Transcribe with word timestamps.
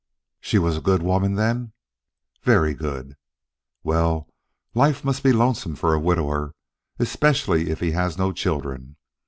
"She 0.39 0.57
was 0.57 0.77
a 0.77 0.81
good 0.81 1.03
woman, 1.03 1.35
then?" 1.35 1.73
"Very 2.41 2.73
good." 2.73 3.17
"Well, 3.83 4.27
life 4.73 5.05
must 5.05 5.21
be 5.21 5.31
lonesome 5.31 5.75
for 5.75 5.93
a 5.93 5.99
widower, 5.99 6.55
especially 6.97 7.69
if 7.69 7.81
he 7.81 7.91
has 7.91 8.17
no 8.17 8.31
children. 8.31 8.95